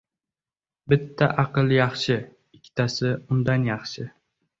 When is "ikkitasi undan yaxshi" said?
2.57-4.07